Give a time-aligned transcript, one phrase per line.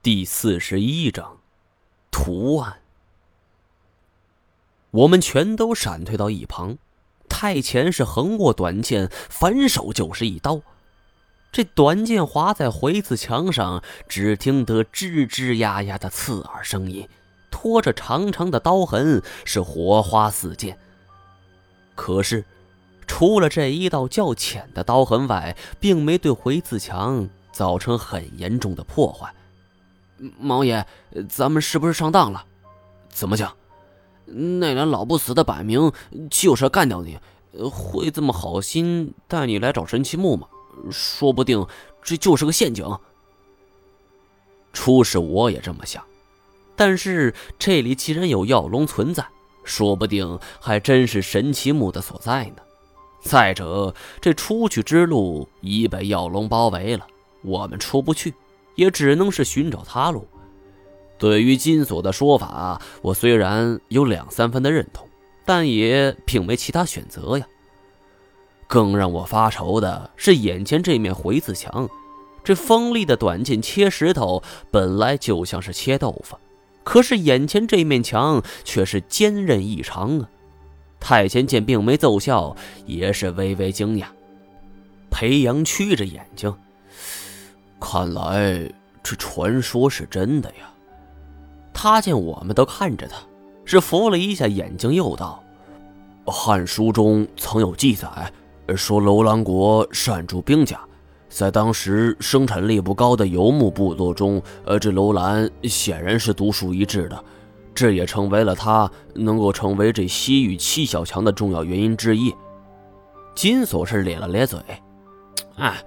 [0.00, 1.38] 第四十一章，
[2.12, 2.78] 图案。
[4.92, 6.78] 我们全都闪退到一旁。
[7.28, 10.60] 太前是横握短剑，反手就是一刀。
[11.50, 17.08] 这短剑划在回字墙上，只听得吱吱呀呀的刺耳声音，
[17.50, 20.78] 拖着长长的刀痕，是火花四溅。
[21.96, 22.44] 可是，
[23.08, 29.34] 除了这一道较浅的刀痕外，并没对回字墙造成很严重的破坏。
[30.38, 30.84] 毛爷，
[31.28, 32.44] 咱们是不是上当了？
[33.08, 33.54] 怎么讲？
[34.26, 35.90] 那俩老不死的摆明
[36.30, 37.18] 就是要干掉你，
[37.70, 40.46] 会这么好心带你来找神奇木吗？
[40.90, 41.66] 说不定
[42.02, 42.86] 这就是个陷阱。
[44.72, 46.04] 初始我也这么想，
[46.76, 49.26] 但是这里既然有药龙存在，
[49.64, 52.56] 说不定还真是神奇木的所在呢。
[53.20, 57.06] 再者，这出去之路已被药龙包围了，
[57.42, 58.32] 我们出不去。
[58.78, 60.24] 也只能是寻找他路。
[61.18, 65.08] 对于金锁的说法，我虽然有两三分的认同，
[65.44, 67.44] 但也并没其他选择呀。
[68.68, 71.88] 更让我发愁的是眼前这面回字墙，
[72.44, 76.38] 这锋利的短剑切石头本来就像是切豆腐，
[76.84, 80.30] 可是眼前这面墙却是坚韧异常啊！
[81.00, 82.54] 太监见并没奏效，
[82.86, 84.04] 也是微微惊讶。
[85.10, 86.54] 裴阳曲着眼睛。
[87.80, 88.70] 看来
[89.02, 90.68] 这传说是真的呀！
[91.72, 93.16] 他见我们都看着他，
[93.64, 95.42] 是扶了一下眼睛，又道
[96.26, 98.08] ：“汉书中曾有记载，
[98.76, 100.80] 说楼兰国善筑兵甲，
[101.28, 107.24] 在当时生产力不高的游牧部落中，呃，这楼兰显然是独树一帜的，
[107.72, 112.34] 这也成为了他能够成为这西域七小强的重要原因之一。”
[113.36, 114.58] 金锁是咧了咧嘴，
[115.56, 115.80] 哎。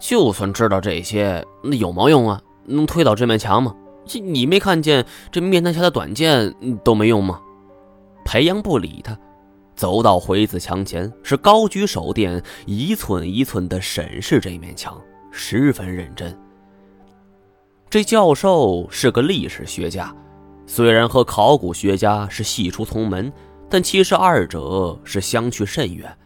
[0.00, 2.40] 就算知道这些，那有毛用啊？
[2.64, 3.74] 能推倒这面墙吗？
[4.06, 7.40] 这你没看见这面瘫下的短剑都没用吗？
[8.24, 9.16] 裴阳不理他，
[9.76, 15.00] 走到回子墙前，是高举手电，一寸一寸地审视这面墙，
[15.30, 16.36] 十分认真。
[17.88, 20.14] 这教授是个历史学家，
[20.66, 23.32] 虽然和考古学家是系出同门，
[23.68, 26.16] 但其实二者是相去甚远。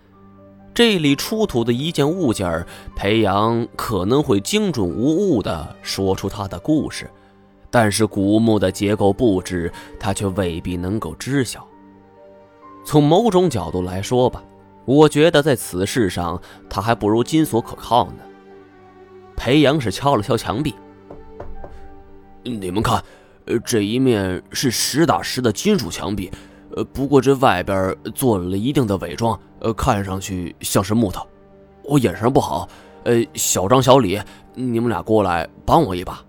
[0.74, 7.08] 这里出土的一件物件，裴阳可能会精准无误地说出他的故事，
[7.70, 11.64] 但是古墓的结构布置，他却未必能够知晓。
[12.84, 14.42] 从某种角度来说吧，
[14.84, 18.18] 我觉得在此事上，他还不如金锁可靠呢。
[19.36, 20.74] 裴阳是敲了敲墙壁，
[22.42, 23.00] 你们看，
[23.46, 26.32] 呃，这一面是实打实的金属墙壁。
[26.76, 31.26] 呃，不过这外边做了一定的伪装，呃，看上去像是木头。
[31.84, 32.68] 我眼神不好，
[33.04, 34.20] 呃，小张、小李，
[34.54, 36.22] 你们俩过来帮我一把。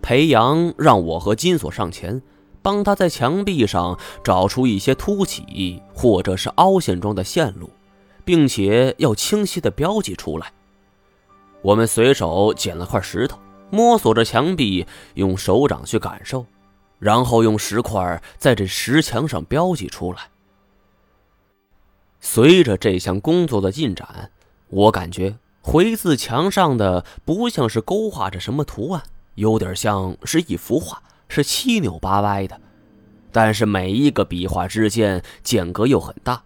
[0.00, 2.22] 裴阳让我和金锁上前，
[2.62, 7.68] 帮他在墙壁上找出一些凸起或者是凹陷状的线路，
[8.24, 10.50] 并且要清晰的标记出来。
[11.60, 13.38] 我们随手捡了块石头，
[13.70, 16.46] 摸索着墙壁，用手掌去感受。
[16.98, 20.31] 然后用石块在这石墙上标记出来。
[22.34, 24.30] 随着这项工作的进展，
[24.70, 29.02] 我感觉回字墙上的不像是勾画着什么图案，
[29.34, 32.58] 有点像是一幅画，是七扭八歪的。
[33.32, 36.42] 但是每一个笔画之间间隔又很大，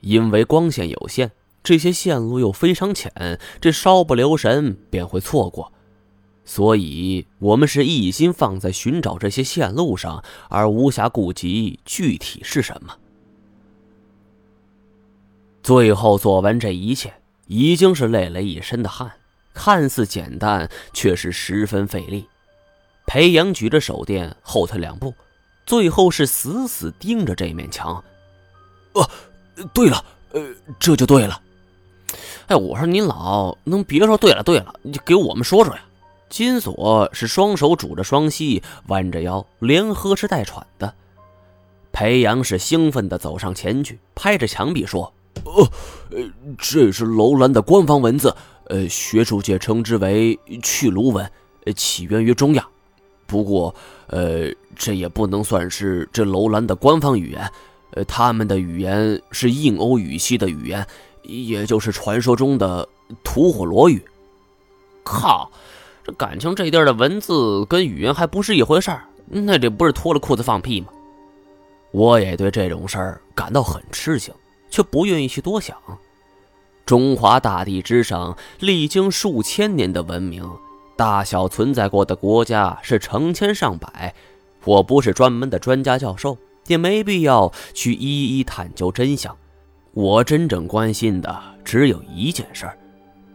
[0.00, 1.30] 因为光线有限，
[1.62, 5.72] 这些线路又非常浅，这稍不留神便会错过。
[6.44, 12.96] 所以，我们是一心放在寻找这些线路上，而无暇顾及具体是什么。
[15.66, 17.12] 最后做完这一切，
[17.48, 19.10] 已经是累了一身的汗，
[19.52, 22.28] 看似简单，却是十分费力。
[23.04, 25.12] 裴阳举着手电后退两步，
[25.66, 28.00] 最后是死死盯着这面墙。
[28.92, 29.10] 哦，
[29.74, 30.40] 对了，呃，
[30.78, 31.42] 这就对了。
[32.46, 35.82] 哎，我说您老能别说对了对了，你就给我们说说呀。
[36.28, 40.94] 金锁是双手拄着双膝，弯着腰，连喝是带喘的。
[41.90, 45.12] 裴阳是兴奋地走上前去，拍着墙壁说
[45.44, 45.68] ：“哦，
[46.58, 48.34] 这是楼兰的官方文字，
[48.66, 51.30] 呃，学术界称之为去卢文，
[51.74, 52.66] 起源于中亚。
[53.26, 53.74] 不过，
[54.08, 57.50] 呃，这也不能算是这楼兰的官方语言，
[57.92, 60.86] 呃，他们的语言是印欧语系的语言，
[61.22, 62.88] 也就是传说中的
[63.24, 64.02] 吐火罗语。
[65.04, 65.50] 靠！”
[66.04, 70.86] 这感情这地儿的文字跟语言还不是一回事儿，那这不是脱了裤子放屁吗？
[71.90, 74.32] 我也对这种事儿感到很吃惊，
[74.68, 75.76] 却不愿意去多想。
[76.84, 80.48] 中华大地之上，历经数千年的文明，
[80.96, 84.14] 大小存在过的国家是成千上百。
[84.64, 89.36] 我不是专门的专家教授，也没必要去一一探究真相。
[89.92, 92.70] 我真正关心的只有一件事：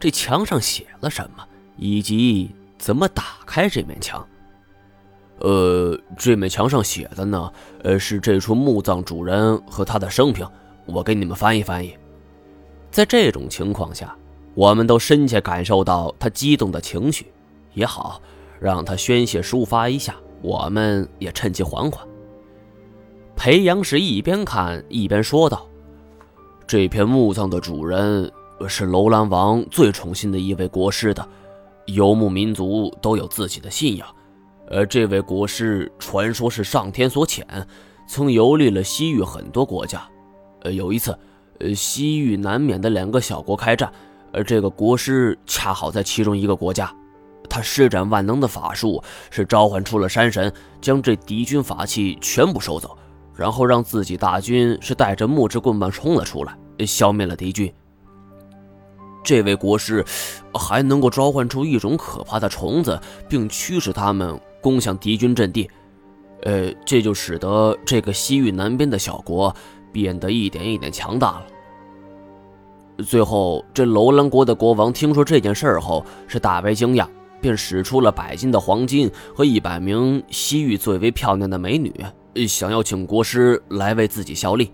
[0.00, 1.44] 这墙上写了什么，
[1.76, 4.26] 以及怎么打开这面墙。
[5.40, 7.52] 呃，这面墙上写的呢，
[7.82, 10.48] 呃，是这处墓葬主人和他的生平。
[10.86, 11.96] 我给你们翻译翻译。
[12.90, 14.16] 在这种情况下，
[14.54, 17.26] 我们都深切感受到他激动的情绪，
[17.72, 18.20] 也好
[18.60, 22.06] 让他宣泄抒发一下，我们也趁机缓缓。
[23.34, 25.66] 裴阳是一边看一边说道
[26.66, 28.30] ：“这片墓葬的主人
[28.68, 31.26] 是楼兰王最宠信的一位国师的，
[31.86, 34.06] 游牧民族都有自己的信仰。”
[34.70, 37.42] 而这位国师传说是上天所遣，
[38.06, 40.06] 曾游历了西域很多国家。
[40.62, 41.16] 呃，有一次，
[41.60, 43.92] 呃，西域南缅的两个小国开战，
[44.32, 46.92] 而这个国师恰好在其中一个国家。
[47.48, 52.96] 他施展万能的法术，是召唤出了山神，将这敌军法器全部收走，
[53.34, 56.56] 然后让自己大军是带着木质棍棒冲了出来，
[56.86, 57.72] 消灭了敌军。
[59.22, 60.04] 这位国师
[60.54, 62.98] 还能够召唤出一种可怕的虫子，
[63.28, 64.40] 并驱使他们。
[64.62, 65.68] 攻向敌军阵地，
[66.42, 69.52] 呃，这就使得这个西域南边的小国
[69.92, 71.46] 变得一点一点强大了。
[73.04, 77.06] 最后，这楼兰国的国王听说这件事后是大为惊讶，
[77.40, 81.92] 便使出了百金的黄金和一百名西域最为漂亮的美女，
[82.46, 84.70] 想要请国师来为自己效力。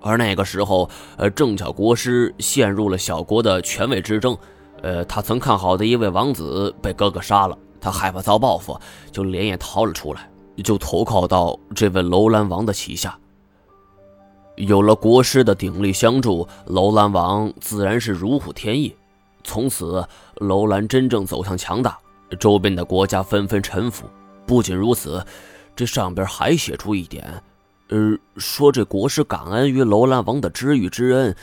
[0.00, 4.36] 而那个时候，呃，正巧国师陷入了小国的权位之争，
[4.82, 7.56] 呃，他曾看好的一位王子被哥哥杀了。
[7.80, 8.78] 他害怕遭报复，
[9.10, 10.28] 就连夜逃了出来，
[10.62, 13.18] 就投靠到这位楼兰王的旗下。
[14.62, 18.94] 有了国师的鼎力相助，楼兰王自然是如虎添翼。
[19.42, 20.06] 从此，
[20.36, 21.98] 楼兰真正走向强大，
[22.38, 24.08] 周边的国家纷纷臣服。
[24.46, 25.24] 不仅如此，
[25.74, 27.42] 这上边还写出一点，
[27.88, 31.36] 呃，说这国师感恩于楼兰王的知遇之恩，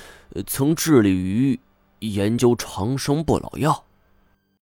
[0.47, 1.59] 曾致力于
[1.99, 3.83] 研究长生不老药。